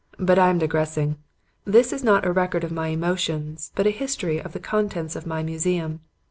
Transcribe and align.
"But 0.17 0.39
I 0.39 0.49
am 0.49 0.57
digressing. 0.57 1.17
This 1.63 1.93
is 1.93 2.03
not 2.03 2.25
a 2.25 2.31
record 2.31 2.63
of 2.63 2.71
my 2.71 2.87
emotions, 2.87 3.71
but 3.75 3.85
a 3.85 3.91
history 3.91 4.39
of 4.41 4.51
the 4.53 4.59
contents 4.59 5.15
of 5.15 5.27
my 5.27 5.43
museum. 5.43 5.99